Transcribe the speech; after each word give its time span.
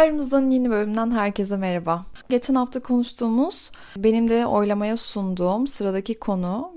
Aramızdan 0.00 0.48
yeni 0.48 0.70
bölümden 0.70 1.10
herkese 1.10 1.56
merhaba. 1.56 2.06
Geçen 2.28 2.54
hafta 2.54 2.80
konuştuğumuz, 2.80 3.70
benim 3.96 4.28
de 4.28 4.46
oylamaya 4.46 4.96
sunduğum 4.96 5.66
sıradaki 5.66 6.18
konu 6.18 6.72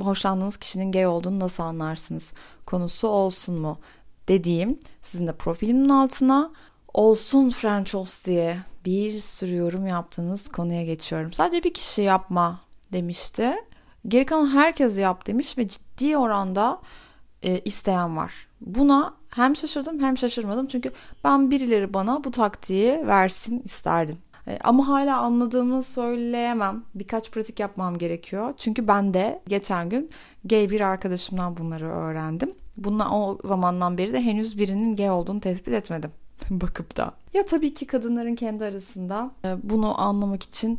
hoşlandığınız 0.00 0.56
kişinin 0.56 0.92
gay 0.92 1.06
olduğunu 1.06 1.40
nasıl 1.40 1.62
anlarsınız 1.62 2.34
konusu 2.66 3.08
olsun 3.08 3.58
mu 3.58 3.78
dediğim 4.28 4.78
sizin 5.02 5.26
de 5.26 5.32
profilimin 5.32 5.88
altına 5.88 6.50
olsun 6.94 7.50
French 7.50 7.90
Toast 7.90 8.26
diye 8.26 8.58
bir 8.84 9.20
sürü 9.20 9.56
yorum 9.56 9.86
yaptığınız 9.86 10.48
konuya 10.48 10.84
geçiyorum. 10.84 11.32
Sadece 11.32 11.64
bir 11.64 11.74
kişi 11.74 12.02
yapma 12.02 12.60
demişti. 12.92 13.54
Geri 14.08 14.26
kalan 14.26 14.46
herkes 14.46 14.98
yap 14.98 15.26
demiş 15.26 15.58
ve 15.58 15.68
ciddi 15.68 16.16
oranda 16.16 16.80
e, 17.44 17.58
isteyen 17.58 18.16
var. 18.16 18.46
Buna 18.60 19.14
hem 19.28 19.56
şaşırdım 19.56 20.00
hem 20.00 20.18
şaşırmadım 20.18 20.66
çünkü 20.66 20.90
ben 21.24 21.50
birileri 21.50 21.94
bana 21.94 22.24
bu 22.24 22.30
taktiği 22.30 23.06
versin 23.06 23.62
isterdim. 23.64 24.18
E, 24.46 24.58
ama 24.64 24.88
hala 24.88 25.18
anladığımı 25.18 25.82
söyleyemem. 25.82 26.84
Birkaç 26.94 27.30
pratik 27.30 27.60
yapmam 27.60 27.98
gerekiyor. 27.98 28.54
Çünkü 28.56 28.88
ben 28.88 29.14
de 29.14 29.42
geçen 29.48 29.88
gün 29.88 30.10
gay 30.44 30.70
bir 30.70 30.80
arkadaşımdan 30.80 31.56
bunları 31.56 31.86
öğrendim. 31.86 32.54
Bundan 32.76 33.12
o 33.12 33.38
zamandan 33.44 33.98
beri 33.98 34.12
de 34.12 34.20
henüz 34.20 34.58
birinin 34.58 34.96
gay 34.96 35.10
olduğunu 35.10 35.40
tespit 35.40 35.74
etmedim. 35.74 36.10
bakıp 36.50 36.96
da. 36.96 37.12
Ya 37.34 37.44
tabii 37.44 37.74
ki 37.74 37.86
kadınların 37.86 38.34
kendi 38.34 38.64
arasında 38.64 39.30
e, 39.44 39.56
bunu 39.62 40.00
anlamak 40.00 40.42
için 40.42 40.78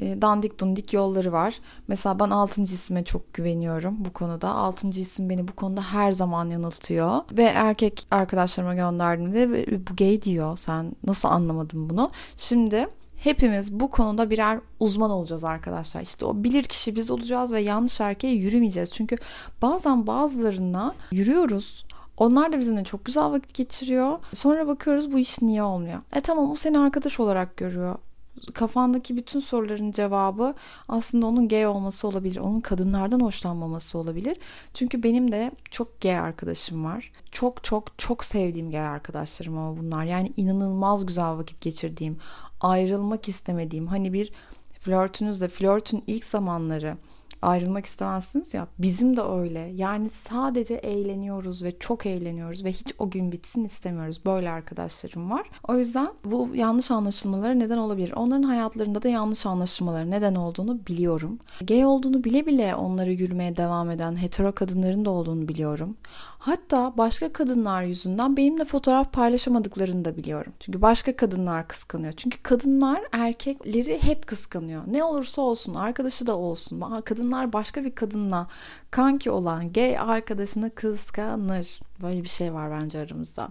e, 0.00 0.22
dandik 0.22 0.60
dundik 0.60 0.92
yolları 0.92 1.32
var. 1.32 1.60
Mesela 1.88 2.18
ben 2.18 2.30
6. 2.30 2.62
isime 2.62 3.04
çok 3.04 3.34
güveniyorum 3.34 4.04
bu 4.04 4.12
konuda. 4.12 4.48
6. 4.48 4.88
isim 4.88 5.30
beni 5.30 5.48
bu 5.48 5.52
konuda 5.52 5.82
her 5.82 6.12
zaman 6.12 6.50
yanıltıyor. 6.50 7.20
Ve 7.32 7.42
erkek 7.42 8.06
arkadaşlarıma 8.10 8.74
gönderdiğimde 8.74 9.66
bu 9.90 9.96
gay 9.96 10.22
diyor. 10.22 10.56
Sen 10.56 10.92
nasıl 11.06 11.28
anlamadın 11.28 11.90
bunu? 11.90 12.10
Şimdi 12.36 12.88
hepimiz 13.16 13.80
bu 13.80 13.90
konuda 13.90 14.30
birer 14.30 14.60
uzman 14.80 15.10
olacağız 15.10 15.44
arkadaşlar. 15.44 16.02
İşte 16.02 16.26
o 16.26 16.44
bilir 16.44 16.62
kişi 16.62 16.96
biz 16.96 17.10
olacağız 17.10 17.52
ve 17.52 17.60
yanlış 17.60 18.00
erkeğe 18.00 18.34
yürümeyeceğiz. 18.34 18.92
Çünkü 18.92 19.16
bazen 19.62 20.06
bazılarına 20.06 20.94
yürüyoruz 21.12 21.86
onlar 22.16 22.52
da 22.52 22.58
bizimle 22.58 22.84
çok 22.84 23.04
güzel 23.04 23.30
vakit 23.30 23.54
geçiriyor. 23.54 24.18
Sonra 24.32 24.66
bakıyoruz 24.66 25.12
bu 25.12 25.18
iş 25.18 25.42
niye 25.42 25.62
olmuyor? 25.62 25.98
E 26.12 26.20
tamam 26.20 26.50
o 26.50 26.56
seni 26.56 26.78
arkadaş 26.78 27.20
olarak 27.20 27.56
görüyor 27.56 27.98
kafandaki 28.54 29.16
bütün 29.16 29.40
soruların 29.40 29.92
cevabı 29.92 30.54
aslında 30.88 31.26
onun 31.26 31.48
gay 31.48 31.66
olması 31.66 32.08
olabilir. 32.08 32.36
Onun 32.36 32.60
kadınlardan 32.60 33.20
hoşlanmaması 33.20 33.98
olabilir. 33.98 34.36
Çünkü 34.74 35.02
benim 35.02 35.32
de 35.32 35.50
çok 35.70 36.00
gay 36.00 36.18
arkadaşım 36.18 36.84
var. 36.84 37.12
Çok 37.30 37.64
çok 37.64 37.98
çok 37.98 38.24
sevdiğim 38.24 38.70
gay 38.70 38.86
arkadaşlarım 38.86 39.58
ama 39.58 39.78
bunlar. 39.78 40.04
Yani 40.04 40.32
inanılmaz 40.36 41.06
güzel 41.06 41.36
vakit 41.36 41.60
geçirdiğim, 41.60 42.18
ayrılmak 42.60 43.28
istemediğim, 43.28 43.86
hani 43.86 44.12
bir 44.12 44.32
flörtünüzle, 44.80 45.48
flörtün 45.48 46.04
ilk 46.06 46.24
zamanları 46.24 46.96
ayrılmak 47.42 47.86
istemezsiniz 47.86 48.54
ya 48.54 48.66
bizim 48.78 49.16
de 49.16 49.22
öyle. 49.22 49.72
Yani 49.74 50.10
sadece 50.10 50.74
eğleniyoruz 50.74 51.62
ve 51.62 51.78
çok 51.78 52.06
eğleniyoruz 52.06 52.64
ve 52.64 52.72
hiç 52.72 52.94
o 52.98 53.10
gün 53.10 53.32
bitsin 53.32 53.64
istemiyoruz. 53.64 54.20
Böyle 54.26 54.50
arkadaşlarım 54.50 55.30
var. 55.30 55.50
O 55.68 55.74
yüzden 55.74 56.08
bu 56.24 56.48
yanlış 56.54 56.90
anlaşılmalara 56.90 57.54
neden 57.54 57.78
olabilir. 57.78 58.12
Onların 58.16 58.42
hayatlarında 58.42 59.02
da 59.02 59.08
yanlış 59.08 59.46
anlaşılmalara 59.46 60.04
neden 60.04 60.34
olduğunu 60.34 60.86
biliyorum. 60.86 61.38
Gay 61.68 61.86
olduğunu 61.86 62.24
bile 62.24 62.46
bile 62.46 62.74
onları 62.74 63.12
yürümeye 63.12 63.56
devam 63.56 63.90
eden 63.90 64.16
hetero 64.16 64.52
kadınların 64.52 65.04
da 65.04 65.10
olduğunu 65.10 65.48
biliyorum. 65.48 65.96
Hatta 66.38 66.92
başka 66.96 67.32
kadınlar 67.32 67.82
yüzünden 67.82 68.36
benimle 68.36 68.64
fotoğraf 68.64 69.12
paylaşamadıklarını 69.12 70.04
da 70.04 70.16
biliyorum. 70.16 70.52
Çünkü 70.60 70.82
başka 70.82 71.16
kadınlar 71.16 71.68
kıskanıyor. 71.68 72.12
Çünkü 72.12 72.42
kadınlar 72.42 73.02
erkekleri 73.12 74.02
hep 74.02 74.26
kıskanıyor. 74.26 74.82
Ne 74.86 75.04
olursa 75.04 75.42
olsun, 75.42 75.74
arkadaşı 75.74 76.26
da 76.26 76.36
olsun. 76.36 76.80
Kadınlar 77.26 77.52
başka 77.52 77.84
bir 77.84 77.94
kadınla 77.94 78.46
kanki 78.90 79.30
olan 79.30 79.72
gay 79.72 79.98
arkadaşını 79.98 80.74
kıskanır. 80.74 81.80
Böyle 82.02 82.22
bir 82.22 82.28
şey 82.28 82.54
var 82.54 82.70
bence 82.70 82.98
aramızda. 82.98 83.48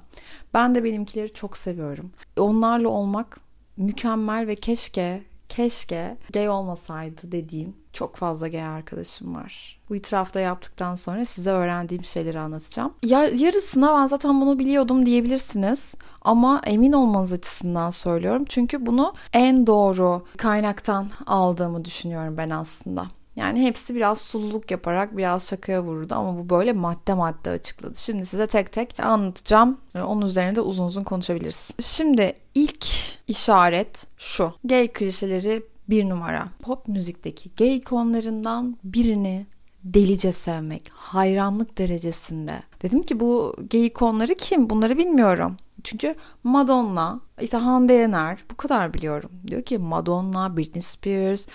Ben 0.53 0.75
de 0.75 0.83
benimkileri 0.83 1.33
çok 1.33 1.57
seviyorum. 1.57 2.11
Onlarla 2.37 2.89
olmak 2.89 3.39
mükemmel 3.77 4.47
ve 4.47 4.55
keşke 4.55 5.23
keşke 5.49 6.17
gay 6.33 6.49
olmasaydı 6.49 7.21
dediğim 7.23 7.75
çok 7.93 8.15
fazla 8.15 8.47
gay 8.47 8.63
arkadaşım 8.63 9.35
var. 9.35 9.79
Bu 9.89 9.95
itirafta 9.95 10.39
yaptıktan 10.39 10.95
sonra 10.95 11.25
size 11.25 11.51
öğrendiğim 11.51 12.05
şeyleri 12.05 12.39
anlatacağım. 12.39 12.93
Yar, 13.03 13.29
yarısına 13.29 13.95
ben 13.95 14.07
zaten 14.07 14.41
bunu 14.41 14.59
biliyordum 14.59 15.05
diyebilirsiniz. 15.05 15.95
Ama 16.21 16.61
emin 16.65 16.93
olmanız 16.93 17.33
açısından 17.33 17.91
söylüyorum. 17.91 18.45
Çünkü 18.49 18.85
bunu 18.85 19.13
en 19.33 19.67
doğru 19.67 20.25
kaynaktan 20.37 21.09
aldığımı 21.27 21.85
düşünüyorum 21.85 22.37
ben 22.37 22.49
aslında. 22.49 23.05
Yani 23.35 23.63
hepsi 23.63 23.95
biraz 23.95 24.21
sululuk 24.21 24.71
yaparak 24.71 25.17
biraz 25.17 25.49
şakaya 25.49 25.83
vururdu 25.83 26.15
ama 26.15 26.37
bu 26.37 26.49
böyle 26.49 26.73
madde 26.73 27.13
madde 27.13 27.49
açıkladı. 27.49 27.97
Şimdi 27.97 28.25
size 28.25 28.47
tek 28.47 28.71
tek 28.71 28.99
anlatacağım. 28.99 29.77
Onun 29.95 30.21
üzerine 30.21 30.55
de 30.55 30.61
uzun 30.61 30.85
uzun 30.85 31.03
konuşabiliriz. 31.03 31.71
Şimdi 31.79 32.33
ilk 32.55 32.85
işaret 33.27 34.07
şu. 34.17 34.53
Gay 34.63 34.87
klişeleri 34.87 35.63
bir 35.89 36.09
numara. 36.09 36.47
Pop 36.61 36.87
müzikteki 36.87 37.49
gay 37.57 37.75
ikonlarından 37.75 38.77
birini 38.83 39.45
delice 39.83 40.31
sevmek, 40.31 40.89
hayranlık 40.93 41.77
derecesinde. 41.77 42.63
Dedim 42.81 43.03
ki 43.03 43.19
bu 43.19 43.55
gay 43.71 43.85
ikonları 43.85 44.35
kim? 44.35 44.69
Bunları 44.69 44.97
bilmiyorum. 44.97 45.57
Çünkü 45.85 46.15
Madonna, 46.43 47.21
işte 47.41 47.57
Hande 47.57 47.93
Yener 47.93 48.37
bu 48.51 48.55
kadar 48.55 48.93
biliyorum. 48.93 49.31
Diyor 49.47 49.61
ki 49.61 49.77
Madonna, 49.77 50.57
Britney 50.57 50.81
Spears, 50.81 51.47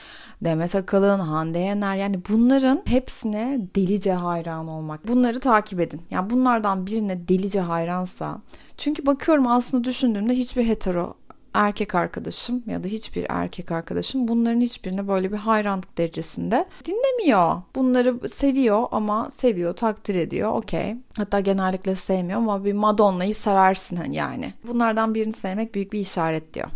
Demet 0.44 0.74
Akalın, 0.74 1.20
Hande 1.20 1.58
Yener 1.58 1.96
yani 1.96 2.20
bunların 2.28 2.82
hepsine 2.84 3.68
delice 3.76 4.12
hayran 4.12 4.68
olmak. 4.68 5.08
Bunları 5.08 5.40
takip 5.40 5.80
edin. 5.80 6.02
Yani 6.10 6.30
bunlardan 6.30 6.86
birine 6.86 7.28
delice 7.28 7.60
hayransa 7.60 8.40
çünkü 8.76 9.06
bakıyorum 9.06 9.46
aslında 9.46 9.84
düşündüğümde 9.84 10.32
hiçbir 10.34 10.66
hetero 10.66 11.14
erkek 11.54 11.94
arkadaşım 11.94 12.62
ya 12.66 12.84
da 12.84 12.88
hiçbir 12.88 13.26
erkek 13.28 13.72
arkadaşım 13.72 14.28
bunların 14.28 14.60
hiçbirine 14.60 15.08
böyle 15.08 15.32
bir 15.32 15.36
hayranlık 15.36 15.98
derecesinde 15.98 16.64
dinlemiyor. 16.84 17.62
Bunları 17.76 18.28
seviyor 18.28 18.86
ama 18.90 19.30
seviyor, 19.30 19.76
takdir 19.76 20.14
ediyor. 20.14 20.52
Okey. 20.52 20.96
Hatta 21.16 21.40
genellikle 21.40 21.94
sevmiyor 21.94 22.38
ama 22.38 22.64
bir 22.64 22.72
Madonna'yı 22.72 23.34
seversin 23.34 23.96
hani 23.96 24.16
yani. 24.16 24.54
Bunlardan 24.66 25.14
birini 25.14 25.32
sevmek 25.32 25.74
büyük 25.74 25.92
bir 25.92 26.00
işaret 26.00 26.54
diyor. 26.54 26.68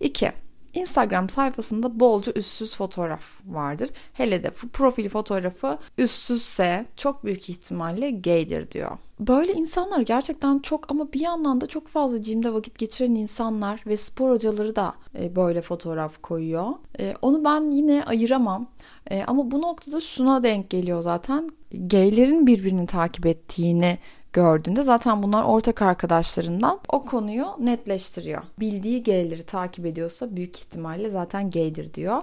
İki, 0.00 0.32
Instagram 0.74 1.28
sayfasında 1.28 2.00
bolca 2.00 2.32
üstsüz 2.32 2.76
fotoğraf 2.76 3.24
vardır. 3.46 3.90
Hele 4.12 4.42
de 4.42 4.50
profil 4.50 5.08
fotoğrafı 5.08 5.78
üstsüzse 5.98 6.86
çok 6.96 7.24
büyük 7.24 7.48
ihtimalle 7.48 8.10
gaydir 8.10 8.70
diyor. 8.70 8.98
Böyle 9.20 9.52
insanlar 9.52 10.00
gerçekten 10.00 10.58
çok 10.58 10.90
ama 10.90 11.12
bir 11.12 11.20
yandan 11.20 11.60
da 11.60 11.66
çok 11.66 11.88
fazla 11.88 12.22
cimde 12.22 12.52
vakit 12.52 12.78
geçiren 12.78 13.14
insanlar 13.14 13.82
ve 13.86 13.96
spor 13.96 14.30
hocaları 14.30 14.76
da 14.76 14.94
e, 15.18 15.36
böyle 15.36 15.62
fotoğraf 15.62 16.22
koyuyor. 16.22 16.68
E, 17.00 17.14
onu 17.22 17.44
ben 17.44 17.70
yine 17.70 18.04
ayıramam. 18.04 18.66
E, 19.10 19.24
ama 19.26 19.50
bu 19.50 19.62
noktada 19.62 20.00
şuna 20.00 20.42
denk 20.42 20.70
geliyor 20.70 21.02
zaten. 21.02 21.50
Gaylerin 21.72 22.46
birbirini 22.46 22.86
takip 22.86 23.26
ettiğini 23.26 23.98
gördüğünde 24.32 24.82
zaten 24.82 25.22
bunlar 25.22 25.44
ortak 25.44 25.82
arkadaşlarından 25.82 26.80
o 26.88 27.04
konuyu 27.04 27.46
netleştiriyor. 27.58 28.42
Bildiği 28.60 29.02
gayleri 29.02 29.42
takip 29.42 29.86
ediyorsa 29.86 30.36
büyük 30.36 30.58
ihtimalle 30.58 31.10
zaten 31.10 31.50
gaydir 31.50 31.94
diyor. 31.94 32.22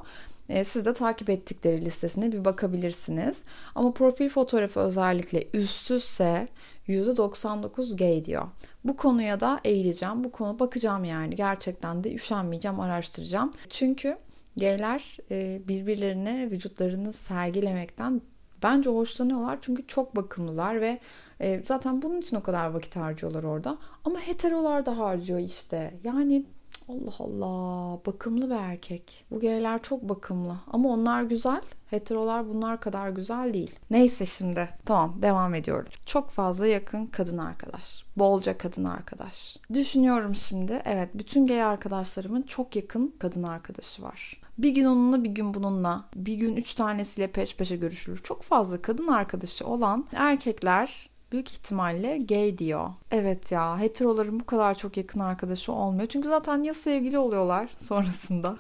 E, 0.49 0.63
siz 0.63 0.85
de 0.85 0.93
takip 0.93 1.29
ettikleri 1.29 1.85
listesine 1.85 2.31
bir 2.31 2.45
bakabilirsiniz. 2.45 3.43
Ama 3.75 3.93
profil 3.93 4.29
fotoğrafı 4.29 4.79
özellikle 4.79 5.47
üstüse 5.53 6.47
%99 6.87 7.97
gay 7.97 8.25
diyor. 8.25 8.47
Bu 8.83 8.97
konuya 8.97 9.39
da 9.39 9.59
eğileceğim. 9.63 10.23
Bu 10.23 10.31
konu 10.31 10.59
bakacağım 10.59 11.03
yani. 11.03 11.35
Gerçekten 11.35 12.03
de 12.03 12.13
üşenmeyeceğim, 12.13 12.79
araştıracağım. 12.79 13.51
Çünkü 13.69 14.17
gayler 14.59 15.17
e, 15.31 15.61
birbirlerine 15.67 16.51
vücutlarını 16.51 17.13
sergilemekten 17.13 18.21
bence 18.63 18.89
hoşlanıyorlar. 18.89 19.57
Çünkü 19.61 19.87
çok 19.87 20.15
bakımlılar 20.15 20.81
ve 20.81 20.99
e, 21.39 21.63
zaten 21.63 22.01
bunun 22.01 22.21
için 22.21 22.35
o 22.37 22.43
kadar 22.43 22.69
vakit 22.69 22.95
harcıyorlar 22.95 23.43
orada. 23.43 23.77
Ama 24.05 24.19
heterolar 24.19 24.85
da 24.85 24.97
harcıyor 24.97 25.39
işte. 25.39 25.99
Yani 26.03 26.45
Allah 26.89 27.13
Allah 27.19 27.99
bakımlı 28.05 28.49
bir 28.49 28.55
erkek. 28.55 29.25
Bu 29.31 29.39
gayler 29.39 29.81
çok 29.81 30.09
bakımlı 30.09 30.57
ama 30.67 30.89
onlar 30.89 31.23
güzel. 31.23 31.61
Heterolar 31.89 32.49
bunlar 32.49 32.79
kadar 32.81 33.09
güzel 33.09 33.53
değil. 33.53 33.79
Neyse 33.89 34.25
şimdi 34.25 34.69
tamam 34.85 35.21
devam 35.21 35.53
ediyorum. 35.53 35.87
Çok 36.05 36.29
fazla 36.29 36.67
yakın 36.67 37.05
kadın 37.05 37.37
arkadaş. 37.37 38.05
Bolca 38.17 38.57
kadın 38.57 38.85
arkadaş. 38.85 39.57
Düşünüyorum 39.73 40.35
şimdi 40.35 40.81
evet 40.85 41.09
bütün 41.13 41.47
gay 41.47 41.63
arkadaşlarımın 41.63 42.41
çok 42.41 42.75
yakın 42.75 43.15
kadın 43.19 43.43
arkadaşı 43.43 44.03
var. 44.03 44.38
Bir 44.59 44.69
gün 44.69 44.85
onunla 44.85 45.23
bir 45.23 45.29
gün 45.29 45.53
bununla 45.53 46.05
bir 46.15 46.33
gün 46.33 46.55
üç 46.55 46.73
tanesiyle 46.73 47.31
peş 47.31 47.55
peşe 47.55 47.75
görüşülür. 47.75 48.21
Çok 48.23 48.41
fazla 48.41 48.81
kadın 48.81 49.07
arkadaşı 49.07 49.67
olan 49.67 50.05
erkekler 50.13 51.09
büyük 51.31 51.51
ihtimalle 51.51 52.17
gay 52.17 52.57
diyor. 52.57 52.89
Evet 53.11 53.51
ya 53.51 53.79
heteroların 53.79 54.39
bu 54.39 54.45
kadar 54.45 54.75
çok 54.75 54.97
yakın 54.97 55.19
arkadaşı 55.19 55.73
olmuyor. 55.73 56.07
Çünkü 56.07 56.27
zaten 56.27 56.61
ya 56.61 56.73
sevgili 56.73 57.17
oluyorlar 57.17 57.69
sonrasında 57.77 58.57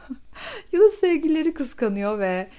ya 0.71 0.79
da 0.79 0.89
sevgilileri 0.89 1.53
kıskanıyor 1.53 2.19
ve 2.19 2.49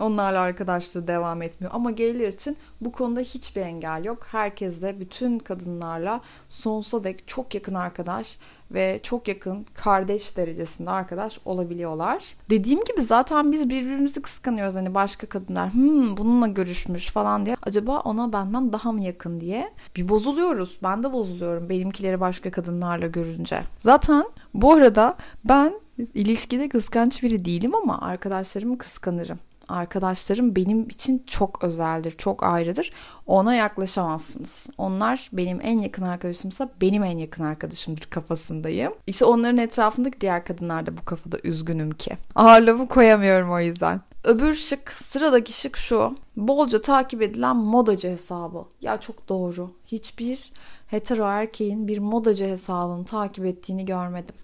onlarla 0.00 0.40
arkadaşlığı 0.40 1.08
devam 1.08 1.42
etmiyor. 1.42 1.72
Ama 1.74 1.90
gayler 1.90 2.28
için 2.28 2.56
bu 2.80 2.92
konuda 2.92 3.20
hiçbir 3.20 3.60
engel 3.60 4.04
yok. 4.04 4.26
Herkes 4.30 4.82
de 4.82 5.00
bütün 5.00 5.38
kadınlarla 5.38 6.20
sonsuza 6.48 7.04
dek 7.04 7.28
çok 7.28 7.54
yakın 7.54 7.74
arkadaş 7.74 8.38
ve 8.70 9.00
çok 9.02 9.28
yakın 9.28 9.66
kardeş 9.74 10.36
derecesinde 10.36 10.90
arkadaş 10.90 11.38
olabiliyorlar. 11.44 12.34
Dediğim 12.50 12.84
gibi 12.84 13.02
zaten 13.02 13.52
biz 13.52 13.70
birbirimizi 13.70 14.22
kıskanıyoruz 14.22 14.74
hani 14.74 14.94
başka 14.94 15.26
kadınlar 15.26 15.74
hmm, 15.74 16.16
bununla 16.16 16.46
görüşmüş 16.46 17.10
falan 17.10 17.46
diye 17.46 17.56
acaba 17.62 18.00
ona 18.00 18.32
benden 18.32 18.72
daha 18.72 18.92
mı 18.92 19.02
yakın 19.02 19.40
diye 19.40 19.72
bir 19.96 20.08
bozuluyoruz. 20.08 20.78
Ben 20.82 21.02
de 21.02 21.12
bozuluyorum 21.12 21.68
benimkileri 21.68 22.20
başka 22.20 22.50
kadınlarla 22.50 23.06
görünce. 23.06 23.62
Zaten 23.80 24.24
bu 24.54 24.72
arada 24.72 25.16
ben 25.44 25.80
ilişkide 26.14 26.68
kıskanç 26.68 27.22
biri 27.22 27.44
değilim 27.44 27.74
ama 27.74 28.00
arkadaşlarımı 28.00 28.78
kıskanırım 28.78 29.38
arkadaşlarım 29.68 30.56
benim 30.56 30.88
için 30.88 31.24
çok 31.26 31.64
özeldir, 31.64 32.14
çok 32.18 32.42
ayrıdır. 32.42 32.92
Ona 33.26 33.54
yaklaşamazsınız. 33.54 34.68
Onlar 34.78 35.30
benim 35.32 35.60
en 35.62 35.80
yakın 35.80 36.02
arkadaşımsa 36.02 36.68
benim 36.80 37.04
en 37.04 37.18
yakın 37.18 37.44
arkadaşımdır 37.44 38.04
kafasındayım. 38.10 38.92
İşte 39.06 39.24
onların 39.24 39.58
etrafındaki 39.58 40.20
diğer 40.20 40.44
kadınlar 40.44 40.86
da 40.86 40.96
bu 40.96 41.04
kafada 41.04 41.38
üzgünüm 41.44 41.90
ki. 41.90 42.16
Ağırlığımı 42.34 42.88
koyamıyorum 42.88 43.52
o 43.52 43.60
yüzden. 43.60 44.00
Öbür 44.24 44.54
şık, 44.54 44.90
sıradaki 44.90 45.52
şık 45.52 45.76
şu. 45.76 46.16
Bolca 46.36 46.80
takip 46.80 47.22
edilen 47.22 47.56
modacı 47.56 48.08
hesabı. 48.08 48.64
Ya 48.80 48.96
çok 48.96 49.28
doğru. 49.28 49.70
Hiçbir 49.86 50.52
hetero 50.86 51.24
erkeğin 51.24 51.88
bir 51.88 51.98
modacı 51.98 52.44
hesabını 52.44 53.04
takip 53.04 53.44
ettiğini 53.44 53.84
görmedim. 53.84 54.34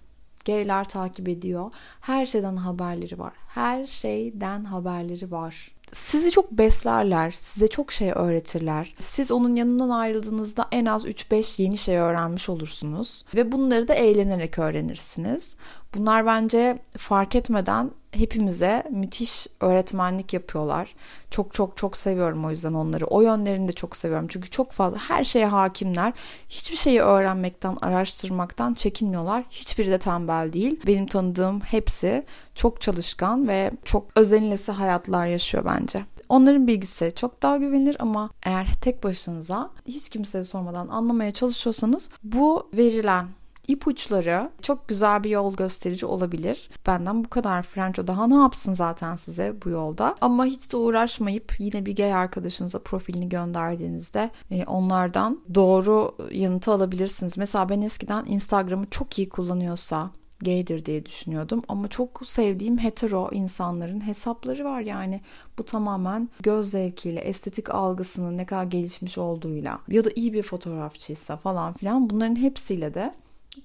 Gayler 0.45 0.83
takip 0.83 1.29
ediyor. 1.29 1.71
Her 2.01 2.25
şeyden 2.25 2.55
haberleri 2.55 3.19
var. 3.19 3.33
Her 3.47 3.87
şeyden 3.87 4.63
haberleri 4.63 5.31
var. 5.31 5.71
Sizi 5.93 6.31
çok 6.31 6.51
beslerler, 6.51 7.31
size 7.31 7.67
çok 7.67 7.91
şey 7.91 8.11
öğretirler. 8.15 8.95
Siz 8.99 9.31
onun 9.31 9.55
yanından 9.55 9.89
ayrıldığınızda 9.89 10.67
en 10.71 10.85
az 10.85 11.05
3-5 11.05 11.61
yeni 11.61 11.77
şey 11.77 11.97
öğrenmiş 11.97 12.49
olursunuz 12.49 13.25
ve 13.35 13.51
bunları 13.51 13.87
da 13.87 13.93
eğlenerek 13.93 14.59
öğrenirsiniz. 14.59 15.55
Bunlar 15.95 16.25
bence 16.25 16.79
fark 16.97 17.35
etmeden 17.35 17.91
hepimize 18.15 18.83
müthiş 18.91 19.47
öğretmenlik 19.61 20.33
yapıyorlar. 20.33 20.95
Çok 21.31 21.53
çok 21.53 21.77
çok 21.77 21.97
seviyorum 21.97 22.45
o 22.45 22.51
yüzden 22.51 22.73
onları. 22.73 23.05
O 23.05 23.21
yönlerini 23.21 23.67
de 23.67 23.73
çok 23.73 23.95
seviyorum. 23.95 24.27
Çünkü 24.29 24.49
çok 24.49 24.71
fazla 24.71 24.97
her 24.97 25.23
şeye 25.23 25.45
hakimler. 25.45 26.13
Hiçbir 26.49 26.77
şeyi 26.77 27.01
öğrenmekten, 27.01 27.77
araştırmaktan 27.81 28.73
çekinmiyorlar. 28.73 29.43
Hiçbiri 29.49 29.91
de 29.91 29.99
tembel 29.99 30.53
değil. 30.53 30.79
Benim 30.87 31.07
tanıdığım 31.07 31.61
hepsi 31.61 32.25
çok 32.55 32.81
çalışkan 32.81 33.47
ve 33.47 33.71
çok 33.83 34.07
özenlisi 34.15 34.71
hayatlar 34.71 35.27
yaşıyor 35.27 35.65
bence. 35.65 36.05
Onların 36.29 36.67
bilgisi 36.67 37.11
çok 37.15 37.41
daha 37.41 37.57
güvenilir 37.57 37.97
ama 37.99 38.29
eğer 38.45 38.67
tek 38.81 39.03
başınıza 39.03 39.69
hiç 39.87 40.09
kimseye 40.09 40.43
sormadan 40.43 40.87
anlamaya 40.87 41.31
çalışıyorsanız 41.31 42.09
bu 42.23 42.69
verilen 42.73 43.27
ipuçları 43.67 44.49
çok 44.61 44.87
güzel 44.87 45.23
bir 45.23 45.29
yol 45.29 45.55
gösterici 45.55 46.05
olabilir. 46.05 46.69
Benden 46.87 47.23
bu 47.23 47.29
kadar 47.29 47.63
Frenço 47.63 48.07
daha 48.07 48.27
ne 48.27 48.35
yapsın 48.35 48.73
zaten 48.73 49.15
size 49.15 49.55
bu 49.65 49.69
yolda. 49.69 50.15
Ama 50.21 50.45
hiç 50.45 50.71
de 50.73 50.77
uğraşmayıp 50.77 51.55
yine 51.59 51.85
bir 51.85 51.95
gay 51.95 52.13
arkadaşınıza 52.13 52.79
profilini 52.79 53.29
gönderdiğinizde 53.29 54.29
e, 54.51 54.63
onlardan 54.65 55.39
doğru 55.55 56.15
yanıtı 56.31 56.71
alabilirsiniz. 56.71 57.37
Mesela 57.37 57.69
ben 57.69 57.81
eskiden 57.81 58.25
Instagram'ı 58.25 58.85
çok 58.89 59.19
iyi 59.19 59.29
kullanıyorsa 59.29 60.11
gaydir 60.43 60.85
diye 60.85 61.05
düşünüyordum 61.05 61.61
ama 61.67 61.87
çok 61.87 62.27
sevdiğim 62.27 62.77
hetero 62.77 63.29
insanların 63.31 64.07
hesapları 64.07 64.65
var 64.65 64.81
yani 64.81 65.21
bu 65.57 65.65
tamamen 65.65 66.29
göz 66.39 66.69
zevkiyle 66.69 67.19
estetik 67.19 67.69
algısının 67.69 68.37
ne 68.37 68.45
kadar 68.45 68.63
gelişmiş 68.63 69.17
olduğuyla 69.17 69.79
ya 69.87 70.05
da 70.05 70.09
iyi 70.15 70.33
bir 70.33 70.43
fotoğrafçıysa 70.43 71.37
falan 71.37 71.73
filan 71.73 72.09
bunların 72.09 72.35
hepsiyle 72.35 72.93
de 72.93 73.13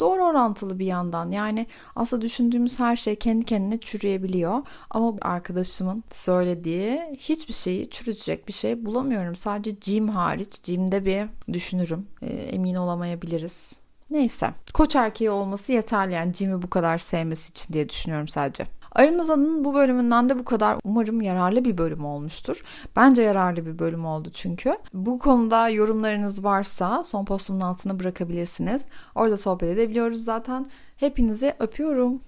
doğru 0.00 0.24
orantılı 0.24 0.78
bir 0.78 0.86
yandan. 0.86 1.30
Yani 1.30 1.66
aslında 1.96 2.22
düşündüğümüz 2.22 2.78
her 2.78 2.96
şey 2.96 3.16
kendi 3.16 3.44
kendine 3.44 3.80
çürüyebiliyor. 3.80 4.62
Ama 4.90 5.14
arkadaşımın 5.22 6.04
söylediği 6.12 7.00
hiçbir 7.18 7.54
şeyi 7.54 7.90
çürütecek 7.90 8.48
bir 8.48 8.52
şey 8.52 8.86
bulamıyorum. 8.86 9.34
Sadece 9.34 9.76
Jim 9.80 10.08
hariç. 10.08 10.64
Jim'de 10.64 11.04
bir 11.04 11.52
düşünürüm. 11.52 12.06
E, 12.22 12.26
emin 12.26 12.74
olamayabiliriz. 12.74 13.82
Neyse. 14.10 14.50
Koç 14.74 14.96
erkeği 14.96 15.30
olması 15.30 15.72
yeterli 15.72 16.14
yani 16.14 16.34
Jim'i 16.34 16.62
bu 16.62 16.70
kadar 16.70 16.98
sevmesi 16.98 17.50
için 17.50 17.72
diye 17.72 17.88
düşünüyorum 17.88 18.28
sadece. 18.28 18.77
Aramıza'nın 18.92 19.64
bu 19.64 19.74
bölümünden 19.74 20.28
de 20.28 20.38
bu 20.38 20.44
kadar. 20.44 20.76
Umarım 20.84 21.20
yararlı 21.20 21.64
bir 21.64 21.78
bölüm 21.78 22.04
olmuştur. 22.04 22.64
Bence 22.96 23.22
yararlı 23.22 23.66
bir 23.66 23.78
bölüm 23.78 24.04
oldu 24.04 24.30
çünkü. 24.34 24.76
Bu 24.94 25.18
konuda 25.18 25.68
yorumlarınız 25.68 26.44
varsa 26.44 27.04
son 27.04 27.24
postumun 27.24 27.60
altına 27.60 28.00
bırakabilirsiniz. 28.00 28.84
Orada 29.14 29.36
sohbet 29.36 29.68
edebiliyoruz 29.68 30.24
zaten. 30.24 30.66
Hepinizi 30.96 31.54
öpüyorum. 31.58 32.20